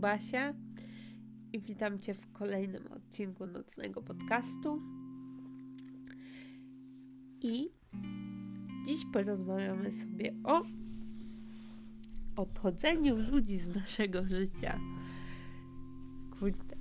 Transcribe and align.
Basia 0.00 0.54
i 1.52 1.60
witam 1.60 1.98
Cię 1.98 2.14
w 2.14 2.32
kolejnym 2.32 2.86
odcinku 2.86 3.46
nocnego 3.46 4.02
podcastu. 4.02 4.82
I 7.42 7.70
dziś 8.86 9.06
porozmawiamy 9.12 9.92
sobie 9.92 10.34
o 10.44 10.62
odchodzeniu 12.36 13.16
ludzi 13.30 13.58
z 13.58 13.68
naszego 13.68 14.26
życia. 14.26 14.80
Kurde, 16.38 16.76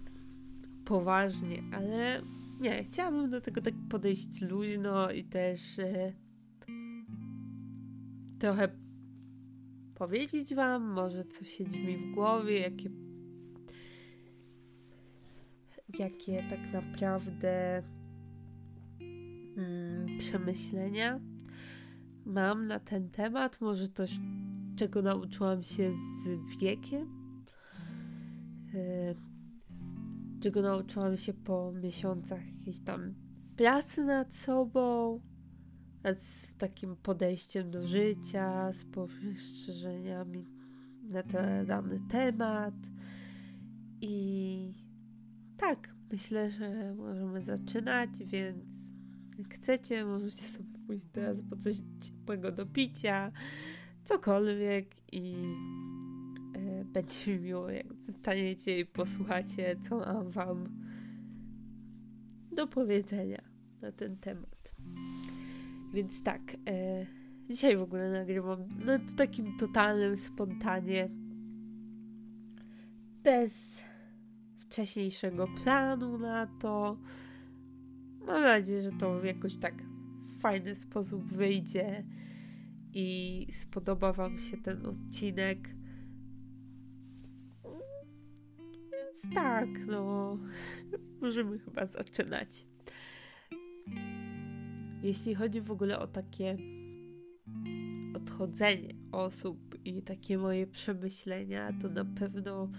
poważnie, 0.86 1.64
ale 1.72 2.22
nie, 2.60 2.84
chciałabym 2.84 3.30
do 3.30 3.42
tego 3.42 3.62
tak 3.62 3.74
podejść 3.90 4.42
luźno 4.42 5.12
i 5.12 5.24
też 5.24 5.80
e, 5.80 6.14
trochę 8.40 8.70
powiedzieć 9.96 10.56
Wam, 10.56 10.84
może 10.84 11.26
co 11.26 11.46
siedzi 11.46 11.80
mi 11.80 11.98
w 11.98 12.12
głowie, 12.12 12.60
jakie, 12.60 12.90
jakie 16.00 16.44
tak 16.50 16.74
naprawdę 16.74 17.84
mm, 19.58 20.18
przemyślenia 20.18 21.20
mam 22.26 22.68
na 22.68 22.80
ten 22.80 23.10
temat, 23.10 23.62
może 23.62 23.90
też 23.90 24.20
czego 24.76 25.02
nauczyłam 25.02 25.64
się 25.64 25.92
z 25.94 26.58
wiekiem, 26.60 27.08
yy, 28.74 29.16
czego 30.42 30.62
nauczyłam 30.62 31.18
się 31.18 31.34
po 31.34 31.72
miesiącach 31.72 32.48
jakiejś 32.48 32.80
tam 32.80 33.14
pracy 33.56 34.04
nad 34.04 34.36
sobą, 34.36 35.20
z 36.18 36.56
takim 36.56 36.96
podejściem 36.96 37.72
do 37.72 37.88
życia, 37.88 38.74
z 38.74 38.86
postrzeżeniami 38.86 40.46
na 41.04 41.24
ten 41.24 41.66
dany 41.66 42.00
temat. 42.10 42.74
I 44.02 44.89
tak, 45.60 45.90
myślę, 46.12 46.52
że 46.52 46.96
możemy 46.98 47.42
zaczynać, 47.42 48.10
więc 48.26 48.94
jak 49.38 49.54
chcecie, 49.54 50.06
możecie 50.06 50.44
sobie 50.44 50.80
pójść 50.88 51.06
teraz 51.12 51.42
po 51.50 51.58
coś 51.58 51.76
ciepłego 52.02 52.52
do 52.52 52.66
picia, 52.66 53.32
cokolwiek 54.06 54.96
i 55.12 55.36
e, 56.56 56.86
będzie 56.86 57.32
mi 57.38 57.40
miło, 57.40 57.70
jak 57.70 57.94
zostaniecie 57.94 58.80
i 58.80 58.86
posłuchacie, 58.86 59.76
co 59.82 59.98
mam 60.00 60.30
Wam 60.30 60.70
do 62.52 62.68
powiedzenia 62.68 63.42
na 63.82 63.92
ten 63.92 64.18
temat. 64.18 64.76
Więc 65.94 66.24
tak, 66.24 66.42
e, 66.70 67.06
dzisiaj 67.50 67.78
w 67.78 67.82
ogóle 67.82 68.12
nagrywam 68.12 68.68
na 68.86 69.00
takim 69.18 69.58
totalnym 69.58 70.18
spontanie, 70.18 71.10
bez 73.24 73.84
wcześniejszego 74.70 75.48
planu 75.64 76.18
na 76.18 76.48
to. 76.48 76.98
Mam 78.28 78.42
nadzieję, 78.44 78.82
że 78.82 78.92
to 78.92 79.26
jakoś 79.26 79.58
tak 79.58 79.84
w 80.28 80.40
fajny 80.40 80.76
sposób 80.76 81.34
wyjdzie 81.34 82.04
i 82.94 83.48
spodoba 83.52 84.14
Wam 84.14 84.40
się 84.40 84.58
ten 84.58 84.86
odcinek. 84.86 85.70
Więc 88.92 89.36
tak, 89.36 89.70
no, 89.88 90.38
możemy 91.22 91.60
chyba 91.60 91.86
zaczynać. 91.86 92.66
Jeśli 95.04 95.36
chodzi 95.36 95.62
w 95.62 95.72
ogóle 95.72 96.00
o 96.00 96.08
takie 96.08 96.58
odchodzenie 98.16 98.94
osób 99.12 99.86
i 99.86 100.02
takie 100.02 100.38
moje 100.38 100.68
przemyślenia, 100.68 101.74
to 101.82 101.90
na 101.90 102.06
pewno 102.06 102.70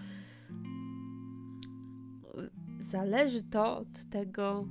zależy 2.91 3.43
to 3.43 3.79
od 3.79 4.05
tego, 4.11 4.69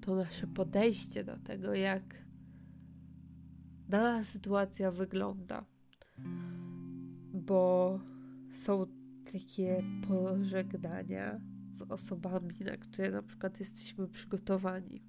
to 0.00 0.14
nasze 0.14 0.46
podejście 0.46 1.24
do 1.24 1.38
tego, 1.38 1.74
jak 1.74 2.02
dana 3.88 4.24
sytuacja 4.24 4.90
wygląda. 4.90 5.64
Bo 7.34 8.00
są 8.54 8.86
takie 9.32 9.84
pożegnania 10.08 11.40
z 11.72 11.82
osobami, 11.82 12.54
na 12.60 12.76
które 12.76 13.10
na 13.10 13.22
przykład 13.22 13.60
jesteśmy 13.60 14.08
przygotowani 14.08 15.02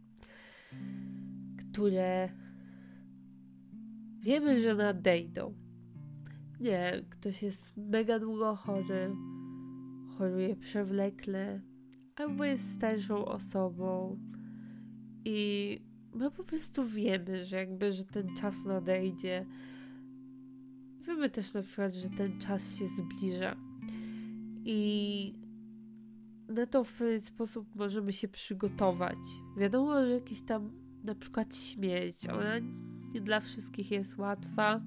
które 1.73 2.29
wiemy, 4.19 4.61
że 4.61 4.75
nadejdą. 4.75 5.53
Nie, 6.59 7.01
ktoś 7.09 7.43
jest 7.43 7.77
mega 7.77 8.19
długo 8.19 8.55
chory, 8.55 9.15
choruje 10.17 10.55
przewlekle, 10.55 11.61
albo 12.15 12.45
jest 12.45 12.71
starszą 12.71 13.25
osobą 13.25 14.19
i 15.25 15.79
my 16.13 16.31
po 16.31 16.43
prostu 16.43 16.85
wiemy, 16.85 17.45
że 17.45 17.55
jakby, 17.55 17.93
że 17.93 18.05
ten 18.05 18.35
czas 18.35 18.65
nadejdzie. 18.65 19.45
Wiemy 21.07 21.29
też 21.29 21.53
na 21.53 21.61
przykład, 21.61 21.93
że 21.93 22.09
ten 22.09 22.39
czas 22.39 22.75
się 22.79 22.87
zbliża. 22.87 23.55
I 24.65 25.33
na 26.47 26.65
to 26.65 26.83
w 26.83 26.93
pewien 26.93 27.21
sposób 27.21 27.75
możemy 27.75 28.13
się 28.13 28.27
przygotować. 28.27 29.17
Wiadomo, 29.57 30.05
że 30.05 30.09
jakieś 30.09 30.41
tam 30.41 30.71
na 31.03 31.15
przykład 31.15 31.55
śmierć, 31.55 32.27
ona 32.29 32.59
nie 33.13 33.21
dla 33.21 33.39
wszystkich 33.39 33.91
jest 33.91 34.17
łatwa. 34.17 34.81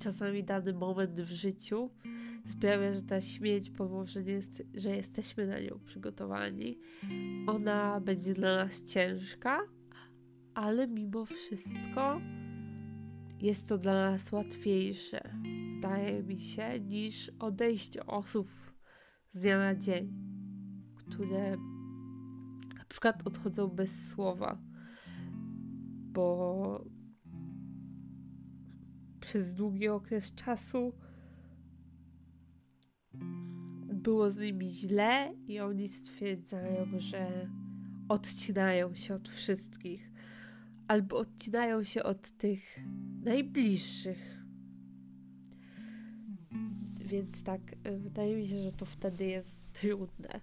Czasami 0.00 0.44
dany 0.44 0.72
moment 0.72 1.20
w 1.20 1.30
życiu 1.30 1.90
sprawia, 2.44 2.92
że 2.92 3.02
ta 3.02 3.20
śmierć, 3.20 3.70
pomimo 3.70 4.06
że, 4.06 4.22
jest, 4.22 4.62
że 4.74 4.96
jesteśmy 4.96 5.46
na 5.46 5.60
nią 5.60 5.80
przygotowani, 5.84 6.78
ona 7.46 8.00
będzie 8.00 8.34
dla 8.34 8.56
nas 8.56 8.84
ciężka, 8.84 9.60
ale 10.54 10.88
mimo 10.88 11.24
wszystko 11.24 12.20
jest 13.40 13.68
to 13.68 13.78
dla 13.78 14.10
nas 14.10 14.32
łatwiejsze, 14.32 15.34
wydaje 15.74 16.22
mi 16.22 16.40
się, 16.40 16.80
niż 16.80 17.32
odejście 17.38 18.06
osób 18.06 18.50
z 19.30 19.40
dnia 19.40 19.58
na 19.58 19.74
dzień 19.74 20.30
które 21.10 21.56
na 22.78 22.84
przykład 22.88 23.26
odchodzą 23.26 23.68
bez 23.68 24.08
słowa, 24.08 24.58
bo 26.12 26.84
przez 29.30 29.54
długi 29.54 29.88
okres 29.88 30.34
czasu 30.34 30.92
było 33.92 34.30
z 34.30 34.38
nimi 34.38 34.70
źle 34.70 35.34
i 35.46 35.60
oni 35.60 35.88
stwierdzają, 35.88 36.86
że 36.98 37.50
odcinają 38.08 38.94
się 38.94 39.14
od 39.14 39.28
wszystkich 39.28 40.10
albo 40.88 41.18
odcinają 41.18 41.84
się 41.84 42.02
od 42.02 42.30
tych 42.30 42.80
najbliższych. 43.22 44.42
Więc 47.04 47.42
tak, 47.42 47.60
wydaje 47.98 48.36
mi 48.36 48.46
się, 48.46 48.62
że 48.62 48.72
to 48.72 48.86
wtedy 48.86 49.26
jest 49.26 49.72
trudne 49.72 50.40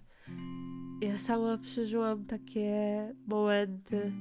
ja 1.00 1.18
sama 1.18 1.58
przeżyłam 1.58 2.24
takie 2.24 3.14
momenty, 3.26 4.12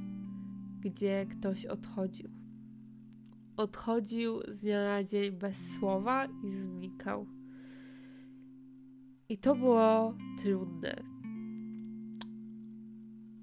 gdzie 0.80 1.26
ktoś 1.26 1.66
odchodził. 1.66 2.37
Odchodził 3.58 4.40
z 4.48 4.62
dnia 4.62 4.84
na 4.84 5.04
dzień 5.04 5.32
bez 5.32 5.76
słowa 5.76 6.26
i 6.26 6.52
znikał. 6.52 7.28
I 9.30 9.38
to 9.38 9.56
było 9.56 10.14
trudne, 10.42 11.04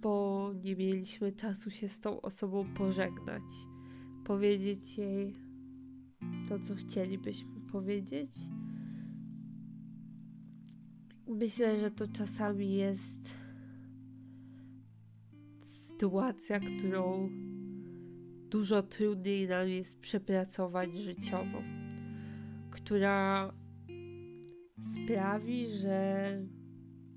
bo 0.01 0.51
nie 0.65 0.77
mieliśmy 0.77 1.33
czasu 1.33 1.71
się 1.71 1.89
z 1.89 2.01
tą 2.01 2.21
osobą 2.21 2.75
pożegnać, 2.75 3.43
powiedzieć 4.25 4.99
jej 4.99 5.35
to, 6.49 6.59
co 6.59 6.75
chcielibyśmy 6.75 7.61
powiedzieć 7.73 8.31
Myślę, 11.27 11.81
że 11.81 11.91
to 11.91 12.07
czasami 12.07 12.75
jest 12.75 13.35
sytuacja, 15.65 16.61
którą 16.61 17.31
dużo 18.55 18.83
trudniej 18.83 19.49
nam 19.49 19.69
jest 19.69 20.01
przepracować 20.01 20.99
życiowo, 20.99 21.63
która 22.71 23.53
sprawi, 24.95 25.67
że 25.67 26.39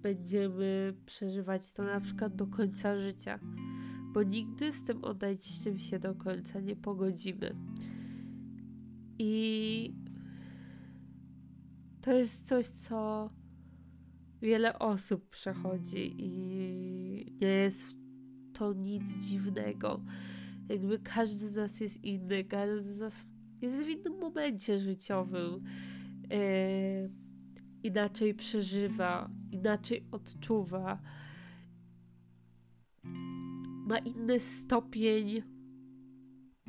będziemy 0.01 0.93
przeżywać 1.05 1.73
to 1.73 1.83
na 1.83 2.01
przykład 2.01 2.35
do 2.35 2.47
końca 2.47 2.99
życia, 2.99 3.39
bo 4.13 4.23
nigdy 4.23 4.73
z 4.73 4.83
tym 4.83 5.03
odejściem 5.03 5.79
się 5.79 5.99
do 5.99 6.15
końca 6.15 6.59
nie 6.59 6.75
pogodzimy. 6.75 7.55
I 9.19 9.93
to 12.01 12.13
jest 12.13 12.47
coś, 12.47 12.67
co 12.67 13.29
wiele 14.41 14.79
osób 14.79 15.29
przechodzi 15.29 16.21
i 16.21 16.29
nie 17.41 17.47
jest 17.47 17.97
to 18.53 18.73
nic 18.73 19.17
dziwnego. 19.17 20.01
Jakby 20.69 20.99
każdy 20.99 21.49
z 21.49 21.55
nas 21.55 21.79
jest 21.79 22.03
inny, 22.03 22.43
każdy 22.43 22.93
z 22.93 22.97
nas 22.97 23.25
jest 23.61 23.83
w 23.83 23.89
innym 23.89 24.19
momencie 24.19 24.79
życiowym. 24.79 25.63
Yy, 26.29 27.09
inaczej 27.83 28.33
przeżywa, 28.33 29.29
inaczej 29.51 30.03
odczuwa, 30.11 31.01
ma 33.87 33.97
inny 33.97 34.39
stopień 34.39 35.41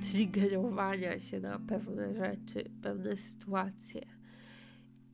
triggerowania 0.03 1.21
się 1.21 1.41
na 1.41 1.59
pewne 1.59 2.15
rzeczy, 2.15 2.71
pewne 2.83 3.17
sytuacje. 3.17 4.03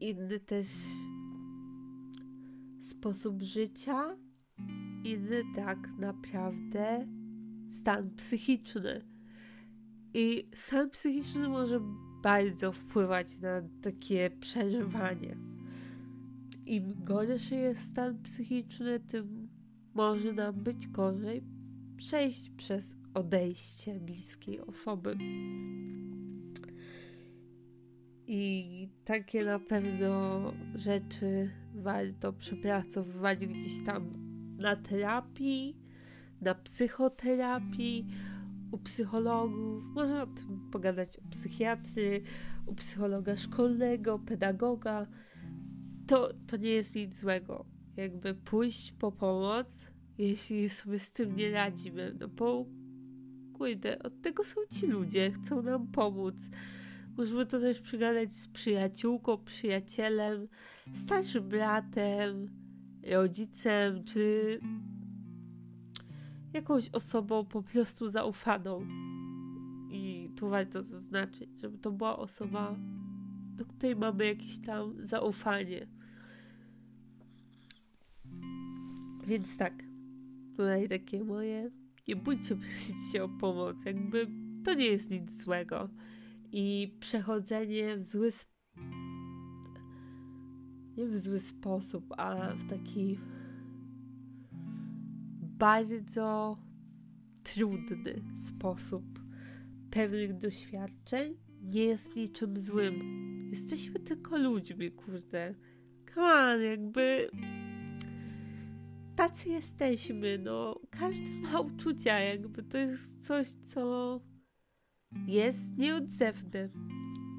Inny 0.00 0.40
też 0.40 0.68
sposób 2.82 3.42
życia, 3.42 4.16
inny 5.04 5.42
tak 5.56 5.78
naprawdę 5.98 7.06
stan 7.70 8.10
psychiczny. 8.10 9.02
I 10.14 10.48
stan 10.54 10.90
psychiczny 10.90 11.48
może 11.48 11.80
bardzo 12.22 12.72
wpływać 12.72 13.38
na 13.40 13.62
takie 13.82 14.30
przeżywanie. 14.40 15.36
Im 16.66 17.04
gorszy 17.04 17.54
jest 17.54 17.82
stan 17.82 18.22
psychiczny, 18.22 19.00
tym 19.00 19.48
może 19.94 20.32
nam 20.32 20.54
być 20.54 20.88
gorzej 20.88 21.42
przejść 21.96 22.50
przez 22.50 22.96
odejście 23.14 24.00
bliskiej 24.00 24.60
osoby. 24.60 25.16
I 28.26 28.88
takie 29.04 29.44
na 29.44 29.58
pewno 29.58 30.42
rzeczy 30.74 31.50
warto 31.74 32.32
przepracowywać 32.32 33.46
gdzieś 33.46 33.84
tam 33.86 34.10
na 34.58 34.76
terapii, 34.76 35.76
na 36.40 36.54
psychoterapii, 36.54 38.06
u 38.70 38.78
psychologów. 38.78 39.84
Można 39.84 40.22
o 40.22 40.26
tym 40.26 40.68
pogadać 40.70 41.18
u 41.18 41.22
psychiatry, 41.30 42.22
u 42.66 42.74
psychologa 42.74 43.36
szkolnego, 43.36 44.18
pedagoga. 44.18 45.06
To, 46.06 46.30
to 46.46 46.56
nie 46.56 46.70
jest 46.70 46.94
nic 46.94 47.20
złego. 47.20 47.64
Jakby 47.96 48.34
pójść 48.34 48.92
po 48.92 49.12
pomoc, 49.12 49.90
jeśli 50.18 50.68
sobie 50.68 50.98
z 50.98 51.12
tym 51.12 51.36
nie 51.36 51.50
radzimy. 51.50 52.16
No 52.20 52.28
bo 52.28 52.66
kurde, 53.52 53.98
od 53.98 54.22
tego 54.22 54.44
są 54.44 54.60
ci 54.70 54.86
ludzie, 54.86 55.32
chcą 55.32 55.62
nam 55.62 55.86
pomóc. 55.86 56.50
Możemy 57.16 57.46
to 57.46 57.60
też 57.60 57.80
przygadać 57.80 58.34
z 58.34 58.48
przyjaciółką, 58.48 59.38
przyjacielem, 59.38 60.48
starszym 60.94 61.48
bratem, 61.48 62.50
rodzicem, 63.12 64.04
czy 64.04 64.60
jakąś 66.54 66.88
osobą 66.88 67.44
po 67.44 67.62
prostu 67.62 68.08
zaufaną. 68.08 68.86
I 69.90 70.30
tu 70.36 70.48
warto 70.48 70.82
zaznaczyć, 70.82 71.60
żeby 71.60 71.78
to 71.78 71.92
była 71.92 72.18
osoba, 72.18 72.76
do 73.56 73.64
której 73.66 73.96
mamy 73.96 74.26
jakieś 74.26 74.58
tam 74.58 75.06
zaufanie. 75.06 75.86
Więc 79.26 79.58
tak, 79.58 79.84
tutaj 80.56 80.88
takie 80.88 81.24
moje. 81.24 81.70
Nie 82.08 82.16
bójcie 82.16 82.56
prosić 82.56 83.12
się 83.12 83.24
o 83.24 83.28
pomoc, 83.28 83.84
jakby 83.84 84.26
to 84.64 84.74
nie 84.74 84.86
jest 84.86 85.10
nic 85.10 85.42
złego. 85.42 85.88
I 86.52 86.96
przechodzenie 87.00 87.96
w 87.96 88.04
zły 88.04 88.30
sposób, 88.30 88.54
nie 90.96 91.06
w 91.06 91.18
zły 91.18 91.40
sposób, 91.40 92.14
a 92.16 92.54
w 92.54 92.68
taki 92.70 93.18
bardzo 95.64 96.56
trudny 97.42 98.22
sposób 98.36 99.04
pewnych 99.90 100.36
doświadczeń 100.36 101.36
nie 101.62 101.84
jest 101.84 102.16
niczym 102.16 102.60
złym. 102.60 102.94
Jesteśmy 103.50 104.00
tylko 104.00 104.38
ludźmi, 104.38 104.92
kurde. 104.92 105.54
Come 106.14 106.54
on, 106.54 106.62
jakby 106.62 107.30
tacy 109.16 109.48
jesteśmy, 109.48 110.38
no. 110.38 110.80
Każdy 110.90 111.34
ma 111.34 111.60
uczucia, 111.60 112.18
jakby 112.18 112.62
to 112.62 112.78
jest 112.78 113.26
coś, 113.26 113.46
co 113.46 114.20
jest 115.26 115.78
nieodzewne 115.78 116.68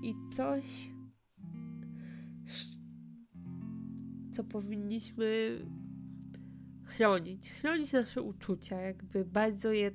i 0.03 0.15
coś, 0.33 0.89
co 4.31 4.43
powinniśmy 4.43 5.59
chronić, 6.97 7.51
chronić 7.51 7.93
nasze 7.93 8.21
uczucia, 8.21 8.81
jakby 8.81 9.25
bardzo 9.25 9.71
je, 9.71 9.91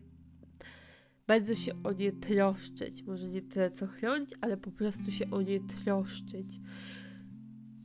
bardzo 1.27 1.55
się 1.55 1.83
o 1.83 1.93
nie 1.93 2.13
troszczyć. 2.13 3.03
Może 3.03 3.29
nie 3.29 3.43
tyle 3.43 3.71
co 3.71 3.87
chronić, 3.87 4.31
ale 4.41 4.57
po 4.57 4.71
prostu 4.71 5.13
się 5.13 5.31
o 5.31 5.43
nie 5.43 5.61
troszczyć. 5.61 6.61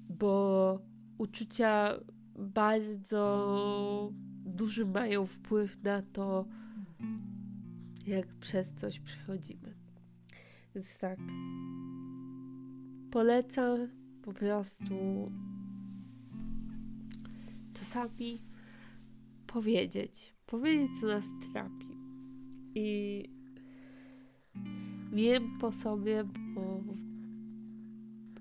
Bo 0.09 0.79
uczucia 1.17 1.99
bardzo 2.39 4.13
duży 4.45 4.85
mają 4.85 5.25
wpływ 5.25 5.83
na 5.83 6.01
to, 6.01 6.47
jak 8.07 8.27
przez 8.35 8.73
coś 8.73 8.99
przechodzimy. 8.99 9.75
Więc 10.75 10.97
tak. 10.97 11.19
Polecam 13.11 13.87
po 14.21 14.33
prostu 14.33 15.31
czasami 17.73 18.54
powiedzieć, 19.55 20.33
powiedzieć, 20.45 20.99
co 20.99 21.07
nas 21.07 21.25
trapi. 21.53 21.97
I 22.75 23.23
wiem 25.13 25.57
po 25.59 25.71
sobie, 25.71 26.23
bo 26.55 26.83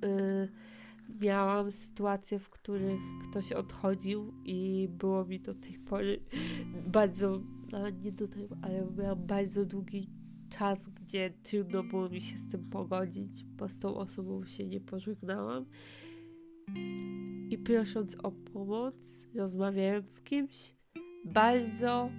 yy, 0.02 0.48
miałam 1.20 1.72
sytuacje, 1.72 2.38
w 2.38 2.50
których 2.50 3.00
ktoś 3.30 3.52
odchodził 3.52 4.32
i 4.44 4.88
było 4.90 5.24
mi 5.24 5.40
do 5.40 5.54
tej 5.54 5.78
pory 5.78 6.20
bardzo, 6.86 7.40
no 7.72 7.88
nie 7.90 8.12
do 8.12 8.28
tej, 8.28 8.48
ale 8.62 8.86
miałam 8.98 9.26
bardzo 9.26 9.64
długi 9.64 10.10
czas, 10.50 10.88
gdzie 10.88 11.30
trudno 11.42 11.82
było 11.82 12.08
mi 12.08 12.20
się 12.20 12.38
z 12.38 12.50
tym 12.50 12.70
pogodzić, 12.70 13.44
bo 13.44 13.68
z 13.68 13.78
tą 13.78 13.96
osobą 13.96 14.46
się 14.46 14.66
nie 14.66 14.80
pożegnałam. 14.80 15.66
I 17.50 17.58
prosząc 17.58 18.16
o 18.22 18.32
pomoc, 18.32 19.26
rozmawiając 19.34 20.12
z 20.12 20.22
kimś, 20.22 20.74
bardzo 21.24 22.10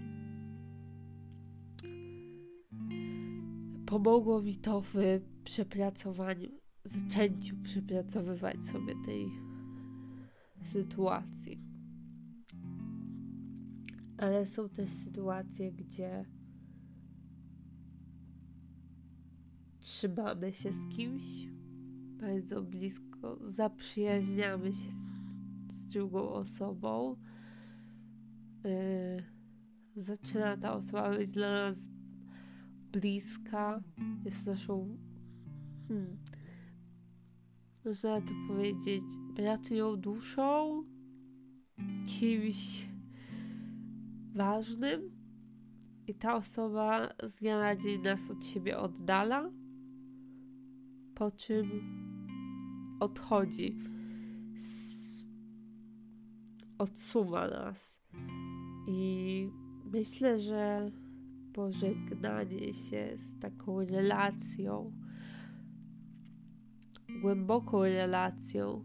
pomogło 3.86 4.42
mi 4.42 4.56
to 4.56 4.82
w 4.82 4.94
przepracowaniu, 5.44 6.50
zaczęciu 6.84 7.56
przepracowywać 7.64 8.64
sobie 8.64 8.94
tej 9.06 9.28
sytuacji. 10.64 11.60
Ale 14.18 14.46
są 14.46 14.70
też 14.70 14.90
sytuacje, 14.90 15.72
gdzie 15.72 16.26
trzymamy 19.80 20.54
się 20.54 20.74
z 20.74 20.96
kimś 20.96 21.24
bardzo 22.20 22.62
blisko, 22.62 23.40
zaprzyjaźniamy 23.42 24.74
się 24.74 24.92
z, 25.72 25.88
drugą 25.88 26.30
osobą 26.30 27.16
yy, 28.66 30.04
zaczyna 30.04 30.58
ta 30.58 30.74
osoba 30.74 31.10
być 31.18 31.32
dla 31.32 31.52
nas 31.52 31.90
bliska, 32.92 33.84
jest 34.26 34.48
naszą, 34.48 34.98
hmm, 35.88 36.18
można 37.86 38.22
to 38.22 38.34
powiedzieć, 38.48 39.04
bratnią 39.36 39.96
duszą, 39.96 40.84
kimś 42.08 42.88
ważnym 44.34 45.02
i 46.08 46.16
ta 46.16 46.36
osoba 46.36 47.10
z 47.24 47.40
dnia 47.40 47.60
na 47.60 47.76
dzień 47.76 48.02
nas 48.02 48.32
od 48.32 48.46
siebie 48.46 48.78
oddala, 48.78 49.52
po 51.16 51.32
czym 51.32 51.70
odchodzi, 53.00 53.78
odsuwa 56.78 57.48
nas. 57.48 58.02
I 58.88 59.50
myślę, 59.92 60.40
że 60.40 60.92
pożegnanie 61.54 62.74
się 62.74 63.14
z 63.16 63.40
taką 63.40 63.86
relacją, 63.86 64.92
głęboką 67.22 67.84
relacją, 67.84 68.84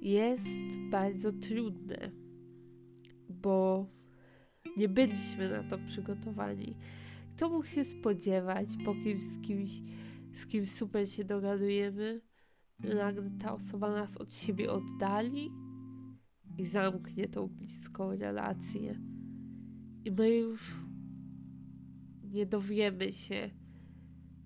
jest 0.00 0.78
bardzo 0.90 1.32
trudne, 1.32 2.10
bo 3.28 3.86
nie 4.76 4.88
byliśmy 4.88 5.50
na 5.50 5.62
to 5.62 5.78
przygotowani. 5.78 6.74
Kto 7.36 7.50
mógł 7.50 7.66
się 7.66 7.84
spodziewać 7.84 8.68
po 8.84 8.94
kimś, 8.94 9.22
z 9.22 9.40
kimś, 9.42 9.70
z 10.32 10.46
kim 10.46 10.66
super 10.66 11.10
się 11.10 11.24
dogadujemy, 11.24 12.20
nagle 12.78 13.30
ta 13.42 13.54
osoba 13.54 13.90
nas 13.90 14.16
od 14.16 14.34
siebie 14.34 14.72
oddali? 14.72 15.50
I 16.58 16.66
zamknie 16.66 17.28
tą 17.28 17.46
bliską 17.46 18.16
relację. 18.16 19.00
I 20.04 20.10
my 20.10 20.34
już 20.34 20.76
nie 22.24 22.46
dowiemy 22.46 23.12
się 23.12 23.50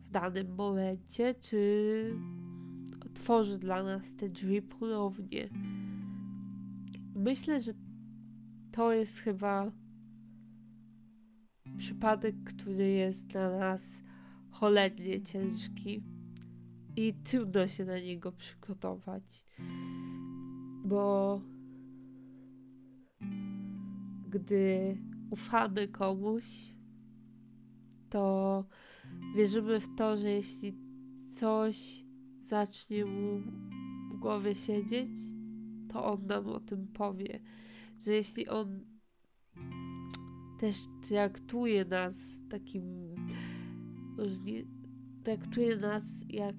w 0.07 0.11
danym 0.11 0.55
momencie, 0.55 1.35
czy 1.35 2.15
otworzy 3.07 3.59
dla 3.59 3.83
nas 3.83 4.17
te 4.17 4.29
drzwi 4.29 4.63
ponownie. 4.63 5.49
Myślę, 7.15 7.61
że 7.61 7.73
to 8.73 8.93
jest 8.93 9.19
chyba 9.19 9.73
przypadek, 11.79 12.35
który 12.45 12.89
jest 12.89 13.27
dla 13.27 13.59
nas 13.59 14.03
cholernie 14.51 15.23
ciężki 15.23 16.03
i 16.97 17.15
trudno 17.15 17.69
się 17.69 17.85
na 17.85 17.99
niego 17.99 18.33
przygotować, 18.33 19.45
bo 20.85 21.41
gdy 24.31 24.97
ufamy 25.31 25.89
komuś, 25.89 26.75
to 28.11 28.65
wierzymy 29.37 29.81
w 29.81 29.95
to, 29.97 30.17
że 30.17 30.31
jeśli 30.31 30.75
coś 31.35 32.05
zacznie 32.43 33.05
mu 33.05 33.41
w 34.11 34.19
głowie 34.19 34.55
siedzieć, 34.55 35.11
to 35.93 36.05
on 36.05 36.27
nam 36.27 36.47
o 36.49 36.61
tym 36.61 36.89
powie. 36.89 37.41
Że 37.99 38.13
jeśli 38.13 38.49
on 38.49 38.81
też 40.61 40.77
traktuje 41.09 41.85
nas 41.85 42.17
takim, 42.51 43.15
traktuje 45.25 45.77
nas 45.77 46.25
jak 46.29 46.57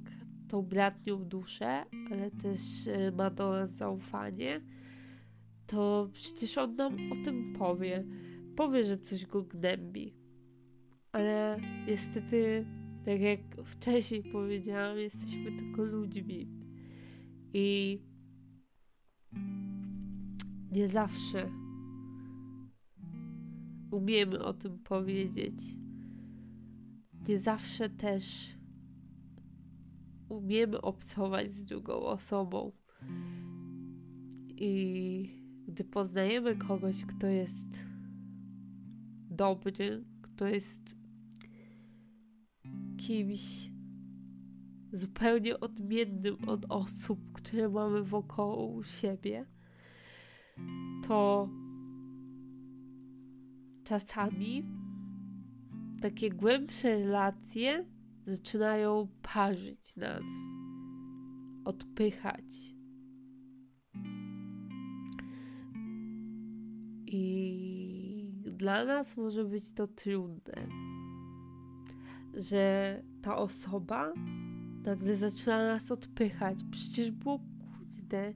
tą 0.48 0.62
bratnią 0.62 1.26
duszę, 1.26 1.86
ale 2.12 2.32
też 2.32 2.88
e, 2.88 3.12
ma 3.12 3.30
do 3.30 3.52
nas 3.52 3.72
zaufanie, 3.72 4.62
to 5.72 6.10
przecież 6.14 6.58
on 6.58 6.76
nam 6.76 7.12
o 7.12 7.26
tym 7.26 7.54
powie. 7.54 8.06
Powie, 8.56 8.84
że 8.84 8.98
coś 8.98 9.26
go 9.26 9.44
gnębi. 9.44 10.14
Ale 11.12 11.58
niestety, 11.88 12.66
tak 13.06 13.22
jak 13.22 13.40
wcześniej 13.66 14.24
powiedziałam, 14.24 14.98
jesteśmy 14.98 15.52
tylko 15.52 15.84
ludźmi. 15.84 16.48
I 17.54 18.00
nie 20.72 20.88
zawsze 20.88 21.52
umiemy 23.92 24.44
o 24.44 24.54
tym 24.54 24.80
powiedzieć. 24.80 25.60
Nie 27.28 27.40
zawsze 27.40 27.90
też 27.90 28.56
umiemy 30.30 30.82
obcować 30.82 31.52
z 31.52 31.66
drugą 31.66 31.94
osobą. 31.94 32.72
I 34.58 35.41
gdy 35.72 35.84
poznajemy 35.84 36.56
kogoś, 36.56 37.06
kto 37.06 37.28
jest 37.28 37.86
dobry, 39.30 40.04
kto 40.22 40.48
jest 40.48 40.96
kimś 42.98 43.72
zupełnie 44.94 45.60
odmiennym 45.60 46.50
od 46.50 46.66
osób, 46.70 47.20
które 47.34 47.70
mamy 47.70 48.04
wokoło 48.04 48.84
siebie, 48.84 49.46
to 51.08 51.50
czasami 53.84 54.64
takie 56.02 56.30
głębsze 56.30 56.90
relacje 56.90 57.86
zaczynają 58.26 59.08
parzyć 59.22 59.96
nas, 59.96 60.24
odpychać. 61.66 62.81
I 67.14 68.32
dla 68.44 68.86
nas 68.86 69.18
może 69.18 69.46
być 69.46 69.72
to 69.72 69.88
trudne, 69.88 70.68
że 72.34 73.04
ta 73.22 73.38
osoba 73.38 74.14
nagle 74.84 75.16
zaczyna 75.16 75.58
nas 75.58 75.92
odpychać. 75.92 76.60
Przecież 76.72 77.12
było 77.12 77.40
kurde, 77.40 78.34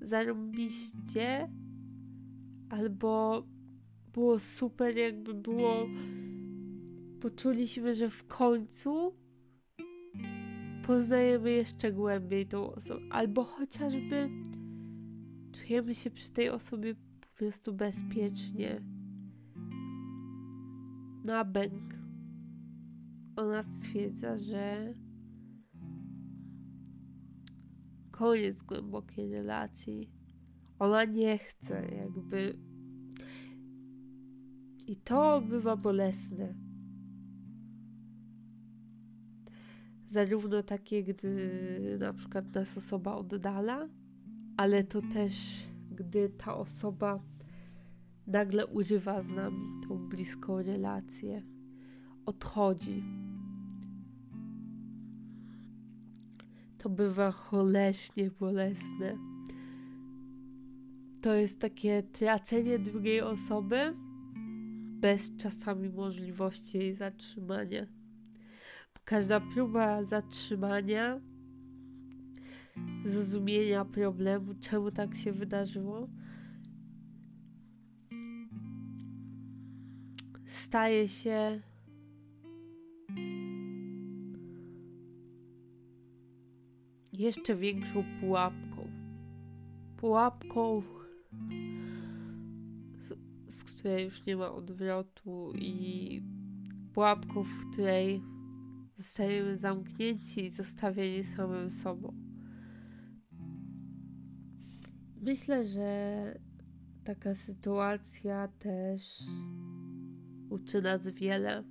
zarobiście, 0.00 1.50
albo 2.70 3.44
było 4.12 4.38
super, 4.38 4.96
jakby 4.96 5.34
było. 5.34 5.86
Poczuliśmy, 7.20 7.94
że 7.94 8.10
w 8.10 8.26
końcu 8.26 9.14
poznajemy 10.86 11.52
jeszcze 11.52 11.92
głębiej 11.92 12.46
tą 12.46 12.74
osobę, 12.74 13.00
albo 13.10 13.44
chociażby 13.44 14.30
czujemy 15.52 15.94
się 15.94 16.10
przy 16.10 16.32
tej 16.32 16.50
osobie 16.50 16.94
po 17.34 17.38
prostu 17.38 17.72
bezpiecznie. 17.72 18.80
Na 21.24 21.44
bęk. 21.44 21.94
Ona 23.36 23.62
stwierdza, 23.62 24.36
że 24.36 24.94
koniec 28.10 28.62
głębokiej 28.62 29.32
relacji. 29.32 30.10
Ona 30.78 31.04
nie 31.04 31.38
chce, 31.38 31.88
jakby. 31.94 32.58
I 34.86 34.96
to 34.96 35.40
bywa 35.40 35.76
bolesne. 35.76 36.54
Zarówno 40.06 40.62
takie, 40.62 41.04
gdy 41.04 41.96
na 42.00 42.12
przykład 42.12 42.54
nas 42.54 42.78
osoba 42.78 43.14
oddala, 43.14 43.88
ale 44.56 44.84
to 44.84 45.02
też, 45.02 45.64
gdy 45.94 46.28
ta 46.28 46.54
osoba 46.56 47.22
nagle 48.26 48.66
używa 48.66 49.22
z 49.22 49.28
nami 49.28 49.66
tą 49.88 50.08
bliską 50.08 50.62
relację, 50.62 51.42
odchodzi 52.26 53.02
to 56.84 56.90
bywa 56.90 57.30
choleśnie 57.30 58.30
bolesne. 58.30 59.18
To 61.22 61.34
jest 61.34 61.60
takie 61.60 62.02
tracenie 62.02 62.78
drugiej 62.78 63.20
osoby 63.20 63.94
bez 65.00 65.36
czasami 65.36 65.88
możliwości 65.88 66.78
jej 66.78 66.94
zatrzymania. 66.94 67.86
Każda 69.04 69.40
próba 69.40 70.04
zatrzymania, 70.04 71.20
zrozumienia 73.04 73.84
problemu, 73.84 74.54
czemu 74.60 74.90
tak 74.90 75.16
się 75.16 75.32
wydarzyło, 75.32 76.08
staje 80.46 81.08
się 81.08 81.60
jeszcze 87.12 87.56
większą 87.56 88.04
pułapką. 88.20 88.90
Pułapką, 89.96 90.82
z, 92.94 93.18
z 93.54 93.64
której 93.64 94.04
już 94.04 94.26
nie 94.26 94.36
ma 94.36 94.52
odwrotu, 94.52 95.52
i 95.54 96.22
pułapką, 96.92 97.42
w 97.42 97.72
której 97.72 98.22
zostajemy 98.96 99.56
zamknięci 99.58 100.44
i 100.44 100.50
zostawieni 100.50 101.24
samym 101.24 101.70
sobą. 101.70 102.23
Myślę, 105.24 105.64
że 105.64 106.38
taka 107.04 107.34
sytuacja 107.34 108.48
też 108.48 109.22
uczy 110.50 110.82
nas 110.82 111.08
wiele. 111.08 111.64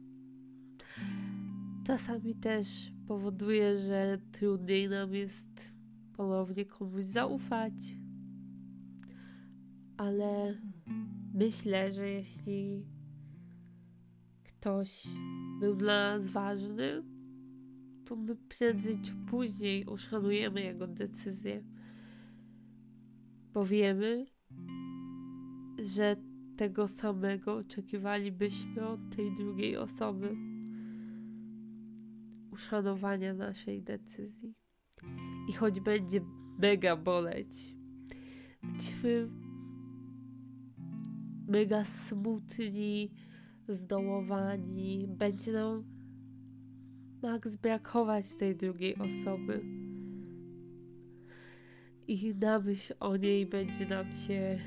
Czasami 1.84 2.36
też 2.36 2.92
powoduje, 3.08 3.78
że 3.78 4.20
trudniej 4.32 4.90
nam 4.90 5.14
jest 5.14 5.72
ponownie 6.14 6.66
komuś 6.66 7.06
zaufać. 7.06 7.74
Ale 9.98 10.58
myślę, 11.34 11.92
że 11.92 12.10
jeśli 12.10 12.86
ktoś 14.44 15.08
był 15.60 15.76
dla 15.76 15.94
nas 15.94 16.28
ważny, 16.28 17.04
to 18.06 18.16
my 18.16 18.36
prędzej 18.36 19.00
czy 19.02 19.12
później 19.30 19.86
uszanujemy 19.86 20.62
jego 20.62 20.88
decyzję. 20.88 21.73
Bo 23.54 23.66
wiemy, 23.66 24.26
że 25.84 26.16
tego 26.58 26.88
samego 26.88 27.56
oczekiwalibyśmy 27.56 28.88
od 28.88 29.16
tej 29.16 29.36
drugiej 29.36 29.78
osoby 29.78 30.38
uszanowania 32.52 33.34
naszej 33.34 33.82
decyzji. 33.82 34.54
I 35.50 35.54
choć 35.54 35.80
będzie 35.80 36.22
mega 36.60 36.98
boleć, 36.98 37.76
będziemy 38.64 39.30
mega 41.48 41.86
smutni, 41.86 43.12
zdołowani, 43.68 45.08
będzie 45.08 45.52
nam 45.52 45.84
max 47.22 47.56
brakować 47.56 48.36
tej 48.36 48.56
drugiej 48.56 48.96
osoby. 48.96 49.62
I 52.08 52.36
na 52.36 52.60
myśl 52.60 52.94
o 53.00 53.18
niej 53.18 53.46
będzie 53.46 53.86
nam 53.86 54.16
się 54.16 54.60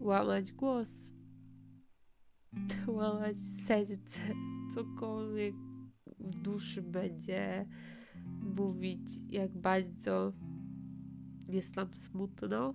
łamać 0.00 0.52
głos 0.52 1.18
łamać 2.86 3.40
serce, 3.40 4.20
cokolwiek 4.74 5.54
w 6.18 6.34
duszy 6.42 6.82
będzie 6.82 7.66
mówić, 8.56 9.10
jak 9.28 9.56
bardzo 9.56 10.32
jest 11.48 11.76
nam 11.76 11.94
smutno, 11.94 12.74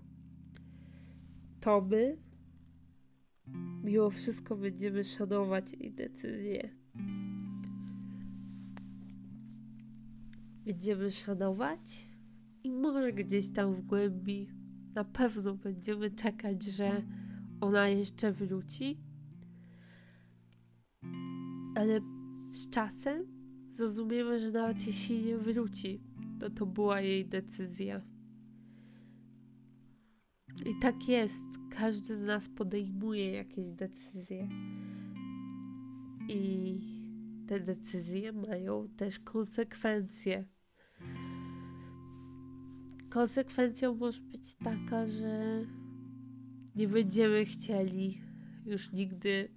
to 1.60 1.82
my 1.82 2.18
mimo 3.84 4.10
wszystko 4.10 4.56
będziemy 4.56 5.04
szanować 5.04 5.74
jej 5.74 5.92
decyzję. 5.92 6.83
Będziemy 10.66 11.12
szanować 11.12 12.10
i 12.64 12.72
może 12.72 13.14
gdzieś 13.14 13.50
tam 13.50 13.76
w 13.76 13.82
głębi 13.82 14.48
na 14.96 15.04
pewno 15.04 15.54
będziemy 15.54 16.12
czekać, 16.12 16.64
że 16.64 17.04
ona 17.62 17.88
jeszcze 17.88 18.32
wróci. 18.32 18.98
Ale 21.76 22.00
z 22.52 22.70
czasem 22.70 23.26
zrozumiemy, 23.72 24.40
że 24.40 24.52
nawet 24.52 24.88
jeśli 24.88 25.24
nie 25.24 25.38
wróci, 25.38 26.02
to 26.40 26.50
to 26.50 26.66
była 26.66 27.02
jej 27.02 27.26
decyzja. 27.26 28.02
I 30.66 30.80
tak 30.82 31.08
jest. 31.08 31.44
Każdy 31.70 32.18
z 32.18 32.22
nas 32.22 32.50
podejmuje 32.50 33.32
jakieś 33.32 33.68
decyzje. 33.68 34.50
I 36.30 36.93
te 37.54 37.60
decyzje 37.60 38.32
mają 38.32 38.90
też 38.98 39.20
konsekwencje. 39.20 40.46
Konsekwencją 43.10 43.96
może 43.96 44.22
być 44.22 44.56
taka, 44.56 45.08
że 45.08 45.66
nie 46.76 46.88
będziemy 46.88 47.46
chcieli 47.46 48.22
już 48.66 48.92
nigdy 48.92 49.50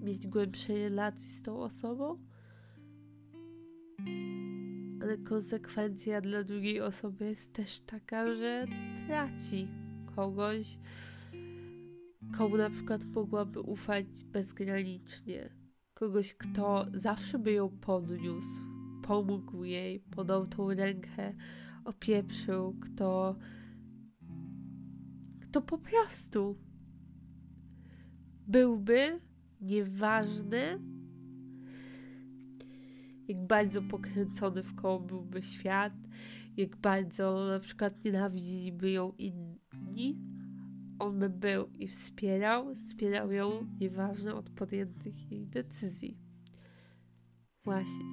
mieć 0.00 0.26
głębszej 0.26 0.82
relacji 0.82 1.32
z 1.32 1.42
tą 1.42 1.60
osobą, 1.60 2.18
ale 5.02 5.18
konsekwencja 5.18 6.20
dla 6.20 6.44
drugiej 6.44 6.80
osoby 6.80 7.24
jest 7.24 7.52
też 7.52 7.80
taka, 7.80 8.34
że 8.34 8.66
traci 9.06 9.68
kogoś, 10.16 10.78
komu 12.38 12.56
na 12.56 12.70
przykład 12.70 13.04
mogłaby 13.04 13.60
ufać 13.60 14.06
bezgranicznie. 14.24 15.57
Kogoś, 15.98 16.34
kto 16.34 16.86
zawsze 16.94 17.38
by 17.38 17.52
ją 17.52 17.68
podniósł, 17.68 18.60
pomógł 19.02 19.64
jej, 19.64 20.00
podał 20.00 20.46
tą 20.46 20.74
rękę, 20.74 21.34
opieprzył, 21.84 22.76
kto, 22.80 23.36
kto 25.40 25.62
po 25.62 25.78
prostu 25.78 26.58
byłby 28.46 29.20
nieważny, 29.60 30.80
jak 33.28 33.46
bardzo 33.46 33.82
pokręcony 33.82 34.62
w 34.62 34.74
koło 34.74 35.00
byłby 35.00 35.42
świat, 35.42 35.94
jak 36.56 36.76
bardzo 36.76 37.46
na 37.48 37.60
przykład 37.60 38.04
nienawidziliby 38.04 38.90
ją 38.90 39.12
inni, 39.12 40.27
on 40.98 41.18
by 41.18 41.28
był 41.28 41.68
i 41.78 41.88
wspierał, 41.88 42.74
wspierał 42.74 43.32
ją 43.32 43.66
nieważne 43.80 44.34
od 44.34 44.50
podjętych 44.50 45.32
jej 45.32 45.46
decyzji. 45.46 46.18
Właśnie, 47.64 48.04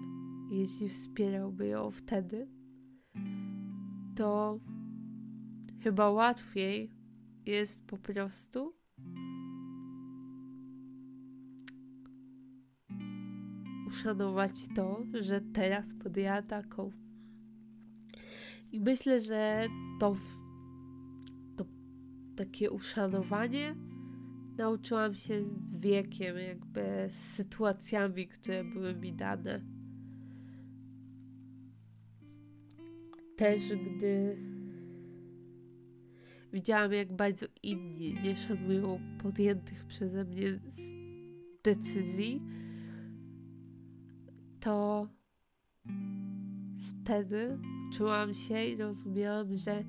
jeśli 0.51 0.89
wspierałby 0.89 1.67
ją 1.67 1.91
wtedy, 1.91 2.47
to 4.15 4.59
chyba 5.83 6.11
łatwiej 6.11 6.91
jest 7.45 7.87
po 7.87 7.97
prostu 7.97 8.75
uszanować 13.87 14.51
to, 14.75 15.03
że 15.13 15.41
teraz 15.41 15.93
podjęła 16.03 16.41
taką. 16.41 16.91
I 18.71 18.79
myślę, 18.79 19.19
że 19.19 19.67
to, 19.99 20.15
takie 22.35 22.71
uszanowanie 22.71 23.75
nauczyłam 24.57 25.15
się 25.15 25.43
z 25.61 25.75
wiekiem, 25.75 26.37
jakby 26.37 27.07
z 27.09 27.15
sytuacjami, 27.15 28.27
które 28.27 28.63
były 28.63 28.95
mi 28.95 29.13
dane. 29.13 29.61
Też 33.37 33.61
gdy 33.69 34.37
widziałam, 36.53 36.93
jak 36.93 37.15
bardzo 37.15 37.45
inni 37.63 38.13
nie 38.23 38.35
szanują 38.35 38.99
podjętych 39.23 39.85
przeze 39.85 40.25
mnie 40.25 40.59
decyzji, 41.63 42.41
to 44.59 45.07
wtedy 46.89 47.57
czułam 47.93 48.33
się 48.33 48.65
i 48.65 48.77
rozumiałam, 48.77 49.57
że 49.57 49.83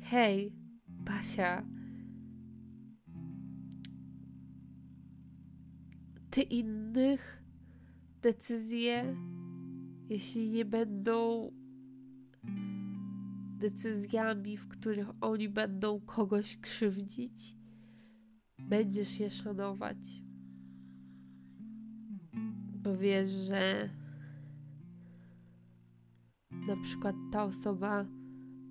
hej, 0.00 0.52
Basia, 1.06 1.64
ty 6.30 6.42
innych 6.42 7.42
decyzje, 8.22 9.16
jeśli 10.08 10.50
nie 10.50 10.64
będą 10.64 11.50
decyzjami, 13.58 14.56
w 14.56 14.68
których 14.68 15.08
oni 15.20 15.48
będą 15.48 16.00
kogoś 16.00 16.58
krzywdzić, 16.58 17.56
będziesz 18.58 19.20
je 19.20 19.30
szanować. 19.30 20.22
Bo 22.82 22.96
wiesz, 22.96 23.28
że 23.28 23.90
na 26.50 26.76
przykład 26.82 27.16
ta 27.32 27.44
osoba 27.44 28.06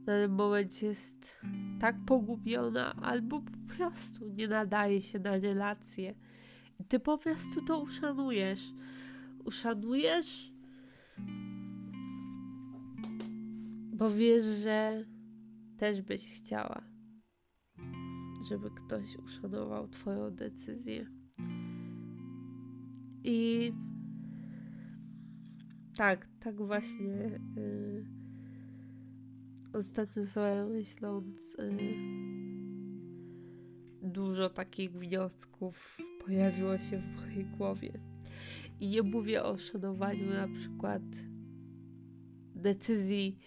na 0.06 0.14
ten 0.14 0.32
moment 0.32 0.82
jest 0.82 1.42
tak 1.80 1.96
pogubiona, 2.06 2.96
albo 2.96 3.42
po 3.42 3.76
prostu 3.76 4.30
nie 4.30 4.48
nadaje 4.48 5.02
się 5.02 5.20
na 5.20 5.38
relacje. 5.38 6.16
I 6.80 6.86
ty 6.86 7.00
po 7.00 7.18
prostu 7.18 7.62
to 7.62 7.82
uszanujesz. 7.82 8.74
Uszanujesz, 9.46 10.52
bo 13.94 14.12
wiesz, 14.12 14.46
że 14.46 15.06
też 15.78 16.02
byś 16.02 16.34
chciała, 16.34 16.82
żeby 18.50 18.70
ktoś 18.72 19.18
uszanował 19.18 19.88
Twoją 19.88 20.32
decyzję. 20.32 21.08
I 23.24 23.72
tak, 25.96 26.28
tak 26.40 26.56
właśnie. 26.62 27.40
Y, 27.58 28.25
ostatnio 29.76 30.26
sobie 30.26 30.66
myśląc, 30.66 31.56
y, 31.60 31.78
dużo 34.02 34.50
takich 34.50 34.92
wniosków 34.92 35.98
pojawiło 36.26 36.78
się 36.78 36.98
w 36.98 37.16
mojej 37.16 37.46
głowie. 37.46 37.92
I 38.80 38.88
nie 38.88 39.02
mówię 39.02 39.44
o 39.44 39.58
szanowaniu 39.58 40.30
na 40.30 40.48
przykład 40.48 41.04
decyzji, 42.56 43.40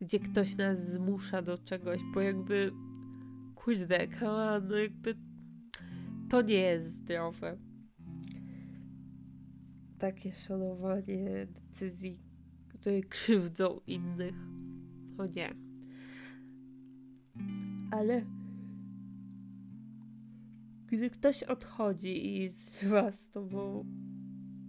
gdzie 0.00 0.20
ktoś 0.20 0.56
nas 0.56 0.92
zmusza 0.92 1.42
do 1.42 1.58
czegoś, 1.58 2.00
bo 2.14 2.20
jakby 2.20 2.72
kurde, 3.54 4.06
no 4.68 4.76
jakby 4.76 5.14
to 6.28 6.42
nie 6.42 6.54
jest 6.54 6.86
zdrowe 6.86 7.70
takie 10.00 10.32
szanowanie 10.32 11.46
decyzji, 11.46 12.20
które 12.68 13.00
krzywdzą 13.00 13.80
innych. 13.86 14.34
O 15.18 15.26
nie. 15.26 15.69
Ale 17.90 18.24
gdy 20.86 21.10
ktoś 21.10 21.42
odchodzi 21.42 22.42
i 22.42 22.48
z 22.48 23.28
tobą 23.34 23.84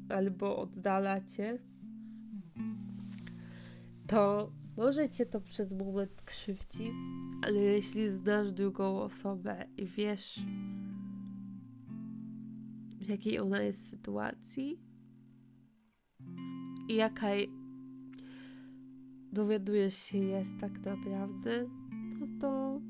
albo 0.09 0.57
oddala 0.57 1.21
cię, 1.21 1.59
to 4.07 4.51
może 4.77 5.09
cię 5.09 5.25
to 5.25 5.41
przez 5.41 5.73
moment 5.73 6.21
krzywdzi, 6.21 6.91
ale 7.41 7.59
jeśli 7.59 8.09
znasz 8.09 8.51
drugą 8.51 9.01
osobę 9.01 9.67
i 9.77 9.85
wiesz, 9.85 10.39
w 12.99 13.09
jakiej 13.09 13.39
ona 13.39 13.61
jest 13.61 13.89
sytuacji, 13.89 14.79
i 16.87 16.95
jaka 16.95 17.27
dowiadujesz 19.33 19.97
się 19.97 20.17
jest 20.17 20.51
tak 20.59 20.85
naprawdę, 20.85 21.67
no 22.19 22.27
to 22.39 22.81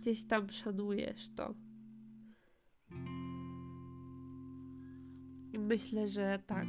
gdzieś 0.00 0.24
tam 0.24 0.50
szanujesz 0.50 1.28
to. 1.34 1.54
I 5.52 5.58
myślę, 5.58 6.08
że 6.08 6.42
tak. 6.46 6.66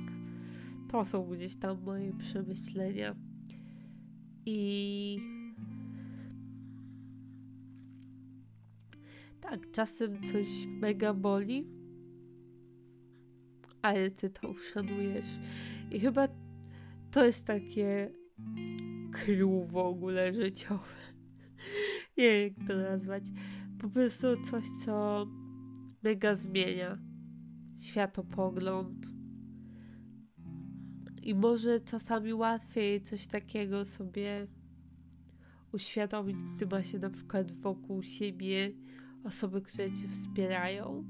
To 0.89 1.05
są 1.05 1.29
gdzieś 1.29 1.55
tam 1.55 1.83
moje 1.83 2.13
przemyślenia. 2.13 3.15
I 4.45 5.19
tak, 9.41 9.71
czasem 9.71 10.23
coś 10.23 10.47
mega 10.67 11.13
boli, 11.13 11.67
ale 13.81 14.11
ty 14.11 14.29
to 14.29 14.49
uszanujesz. 14.49 15.25
I 15.91 15.99
chyba 15.99 16.27
to 17.11 17.25
jest 17.25 17.45
takie 17.45 18.11
crew 19.11 19.71
w 19.71 19.77
ogóle 19.77 20.33
życiowe. 20.33 21.10
Nie 22.21 22.29
wiem, 22.29 22.53
jak 22.57 22.67
to 22.67 22.75
nazwać. 22.75 23.23
Po 23.79 23.89
prostu 23.89 24.27
coś, 24.51 24.65
co 24.85 25.27
mega 26.03 26.35
zmienia 26.35 26.97
światopogląd. 27.79 29.07
I 31.23 31.35
może 31.35 31.79
czasami 31.79 32.33
łatwiej 32.33 33.01
coś 33.01 33.27
takiego 33.27 33.85
sobie 33.85 34.47
uświadomić, 35.71 36.37
gdy 36.55 36.65
ma 36.65 36.83
się 36.83 36.99
na 36.99 37.09
przykład 37.09 37.51
wokół 37.51 38.03
siebie 38.03 38.71
osoby, 39.23 39.61
które 39.61 39.91
cię 39.91 40.07
wspierają. 40.07 41.05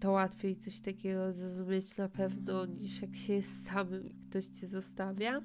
To 0.00 0.10
łatwiej 0.10 0.56
coś 0.56 0.80
takiego 0.80 1.32
zrozumieć 1.32 1.96
na 1.96 2.08
pewno, 2.08 2.66
niż 2.66 3.02
jak 3.02 3.16
się 3.16 3.32
jest 3.32 3.64
samym 3.64 4.08
i 4.08 4.14
ktoś 4.14 4.46
cię 4.46 4.68
zostawia. 4.68 5.42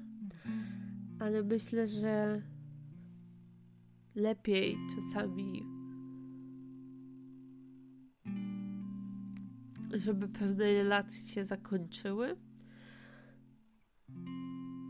Ale 1.18 1.42
myślę, 1.42 1.86
że 1.86 2.42
lepiej 4.14 4.76
czasami, 4.94 5.62
żeby 9.92 10.28
pewne 10.28 10.64
relacje 10.64 11.28
się 11.28 11.44
zakończyły, 11.44 12.36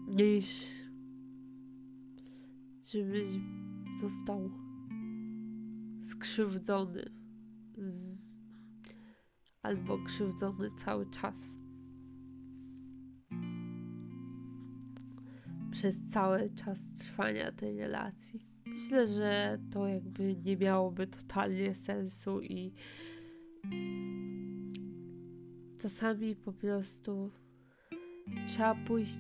niż 0.09 0.47
żebyś 2.85 3.29
został 4.01 4.51
skrzywdzony 6.03 7.05
z... 7.77 8.23
albo 9.63 9.99
krzywdzony 10.05 10.71
cały 10.77 11.11
czas. 11.11 11.35
Przez 15.71 15.99
cały 16.11 16.51
czas 16.51 16.95
trwania 16.95 17.53
tej 17.53 17.79
relacji. 17.79 18.52
Myślę, 18.73 19.07
że 19.07 19.59
to 19.71 19.87
jakby 19.87 20.37
nie 20.37 20.57
miałoby 20.57 21.07
totalnie 21.07 21.75
sensu 21.75 22.41
i 22.41 22.73
czasami 25.79 26.37
po 26.37 26.53
prostu 26.53 27.31
trzeba 28.47 28.75
pójść 28.75 29.19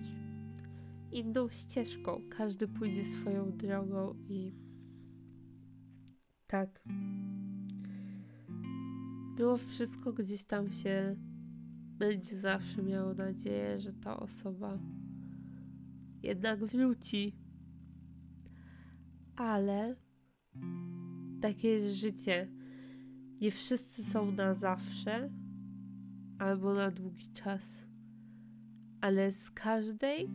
inną 1.12 1.48
ścieżką. 1.48 2.20
Każdy 2.30 2.68
pójdzie 2.68 3.04
swoją 3.04 3.52
drogą 3.56 4.14
i 4.28 4.52
tak. 6.46 6.84
Było 9.36 9.56
wszystko 9.56 10.12
gdzieś 10.12 10.44
tam 10.44 10.72
się 10.72 11.16
będzie 11.98 12.38
zawsze 12.38 12.82
miało 12.82 13.14
nadzieję, 13.14 13.80
że 13.80 13.92
ta 13.92 14.20
osoba 14.20 14.78
jednak 16.22 16.64
wróci. 16.64 17.41
Ale 19.42 19.96
takie 21.40 21.68
jest 21.68 21.94
życie. 21.94 22.48
Nie 23.40 23.50
wszyscy 23.50 24.04
są 24.04 24.32
na 24.32 24.54
zawsze 24.54 25.30
albo 26.38 26.74
na 26.74 26.90
długi 26.90 27.32
czas, 27.32 27.86
ale 29.00 29.32
z 29.32 29.50
każdej 29.50 30.30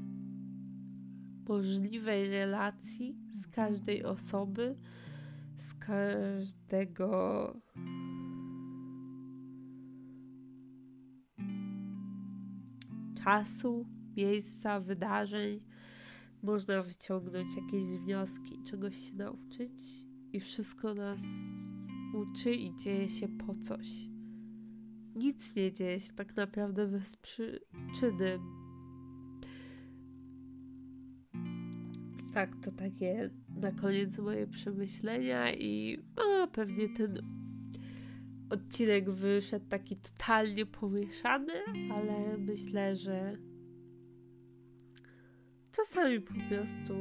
możliwej 1.50 2.30
relacji, 2.30 3.16
z 3.32 3.48
każdej 3.48 4.04
osoby, 4.04 4.76
z 5.58 5.74
każdego 5.74 7.54
czasu, 13.24 13.86
miejsca, 14.18 14.80
wydarzeń 14.80 15.62
można 16.48 16.84
wyciągnąć 16.84 17.56
jakieś 17.56 17.84
wnioski, 17.84 18.64
czegoś 18.64 19.10
się 19.10 19.16
nauczyć 19.16 20.06
i 20.34 20.40
wszystko 20.40 20.94
nas 20.94 21.22
uczy 22.14 22.56
i 22.56 22.76
dzieje 22.76 23.10
się 23.10 23.28
po 23.28 23.56
coś. 23.56 23.88
Nic 25.16 25.56
nie 25.56 25.74
dzieje 25.74 26.00
się 26.00 26.14
tak 26.14 26.36
naprawdę 26.36 26.88
bez 26.88 27.18
przyczyny. 27.18 28.40
Tak, 32.34 32.56
to 32.64 32.72
takie 32.72 33.30
na 33.56 33.72
koniec 33.72 34.18
moje 34.18 34.48
przemyślenia 34.48 35.54
i 35.54 36.04
no, 36.18 36.48
pewnie 36.48 36.90
ten 36.90 37.22
odcinek 38.50 39.10
wyszedł 39.10 39.66
taki 39.70 39.98
totalnie 39.98 40.66
pomieszany, 40.66 41.54
ale 41.94 42.38
myślę, 42.38 42.96
że 42.96 43.38
czasami 45.78 46.22
po 46.22 46.34
prostu 46.34 46.94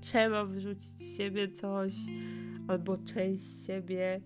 trzeba 0.00 0.44
wyrzucić 0.44 0.84
z 0.84 1.16
siebie 1.16 1.48
coś 1.48 1.94
albo 2.68 2.98
część 2.98 3.66
siebie, 3.66 4.20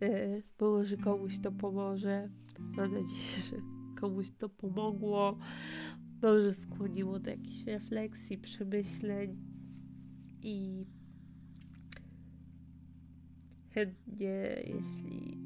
yy, 0.00 0.42
może 0.60 0.96
komuś 0.96 1.38
to 1.38 1.52
pomoże. 1.52 2.30
Mam 2.58 2.92
nadzieję, 2.92 3.28
że 3.50 3.56
komuś 4.00 4.30
to 4.38 4.48
pomogło, 4.48 5.38
może 6.22 6.52
skłoniło 6.52 7.18
do 7.18 7.30
jakichś 7.30 7.64
refleksji, 7.64 8.38
przemyśleń 8.38 9.36
i 10.42 10.86
chętnie, 13.70 14.62
jeśli 14.66 15.38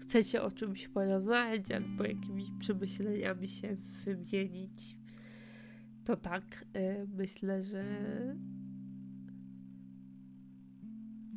chcecie 0.00 0.42
o 0.42 0.50
czymś 0.50 0.88
porozmawiać 0.88 1.70
albo 1.70 2.04
jakimiś 2.04 2.50
przemyśleniami 2.60 3.48
się 3.48 3.76
wymienić, 4.04 4.96
to 6.08 6.16
tak, 6.16 6.64
y, 6.76 7.06
myślę, 7.16 7.62
że 7.62 7.84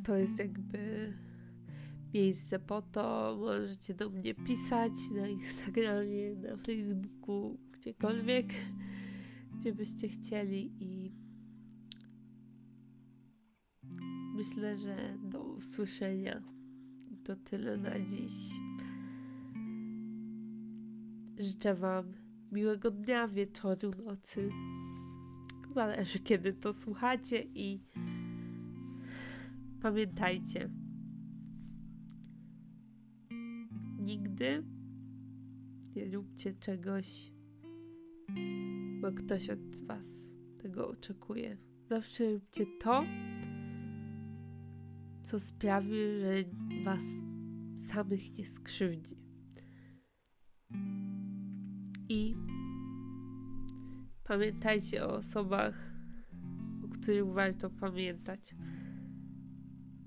to 0.04 0.16
jest 0.16 0.40
jakby 0.40 1.14
miejsce 2.14 2.60
po 2.60 2.82
to. 2.82 3.38
Możecie 3.40 3.94
do 3.94 4.10
mnie 4.10 4.34
pisać 4.34 4.92
na 5.16 5.28
Instagramie, 5.28 6.36
na 6.36 6.58
Facebooku, 6.58 7.58
gdziekolwiek, 7.72 8.46
gdzie 9.60 9.74
byście 9.74 10.10
chcieli 10.10 10.72
i 10.80 11.12
myślę, 14.36 14.78
że 14.78 15.18
do 15.24 15.44
usłyszenia. 15.44 16.42
To 17.24 17.36
tyle 17.36 17.78
na 17.78 18.00
dziś. 18.00 18.34
Życzę 21.40 21.76
Wam 21.76 22.21
miłego 22.52 22.92
dnia, 22.92 23.28
wieczoru, 23.28 23.92
nocy. 24.06 24.50
Zależy 25.76 26.20
kiedy 26.20 26.54
to 26.54 26.74
słuchacie 26.74 27.44
i 27.56 27.84
pamiętajcie. 29.82 30.70
Nigdy 34.00 34.64
nie 35.96 36.06
róbcie 36.06 36.54
czegoś, 36.54 37.32
bo 39.02 39.12
ktoś 39.12 39.50
od 39.50 39.76
Was 39.76 40.32
tego 40.58 40.88
oczekuje. 40.88 41.58
Zawsze 41.90 42.34
róbcie 42.34 42.66
to, 42.80 43.04
co 45.24 45.40
sprawi, 45.40 45.96
że 45.96 46.44
Was 46.84 47.04
samych 47.88 48.38
nie 48.38 48.46
skrzywdzi. 48.46 49.21
I 52.12 52.36
pamiętajcie 54.24 55.06
o 55.06 55.16
osobach, 55.16 55.94
o 56.86 56.88
których 56.88 57.26
warto 57.26 57.70
pamiętać. 57.70 58.56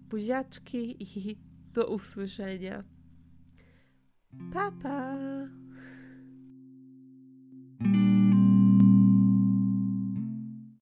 Buziaczki 0.09 1.03
i 1.03 1.39
do 1.73 1.87
usłyszenia. 1.87 2.85
Pa, 4.53 4.73
pa! 4.83 5.17